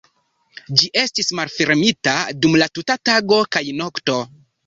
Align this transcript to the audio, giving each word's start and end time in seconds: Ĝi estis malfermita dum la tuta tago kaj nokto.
Ĝi 0.79 0.87
estis 1.01 1.27
malfermita 1.39 2.15
dum 2.45 2.57
la 2.61 2.69
tuta 2.79 2.97
tago 3.11 3.41
kaj 3.57 3.65
nokto. 3.85 4.19